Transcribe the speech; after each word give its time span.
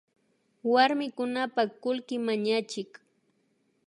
Warmikunapak 0.71 1.69
kullki 1.83 2.15
mañachik 2.25 2.89